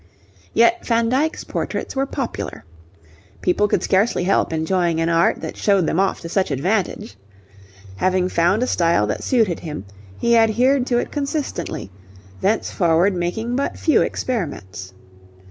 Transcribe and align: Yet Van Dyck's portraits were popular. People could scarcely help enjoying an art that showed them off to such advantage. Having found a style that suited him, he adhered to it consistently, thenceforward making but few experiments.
Yet 0.55 0.83
Van 0.83 1.09
Dyck's 1.09 1.43
portraits 1.43 1.95
were 1.95 2.07
popular. 2.07 2.63
People 3.43 3.67
could 3.67 3.83
scarcely 3.83 4.23
help 4.23 4.51
enjoying 4.51 4.99
an 4.99 5.09
art 5.09 5.41
that 5.41 5.55
showed 5.55 5.85
them 5.85 5.99
off 5.99 6.21
to 6.21 6.27
such 6.27 6.49
advantage. 6.49 7.17
Having 7.97 8.29
found 8.29 8.63
a 8.63 8.65
style 8.65 9.05
that 9.05 9.21
suited 9.23 9.59
him, 9.59 9.85
he 10.17 10.35
adhered 10.35 10.87
to 10.87 10.97
it 10.97 11.11
consistently, 11.11 11.91
thenceforward 12.41 13.13
making 13.13 13.55
but 13.55 13.77
few 13.77 14.01
experiments. 14.01 14.91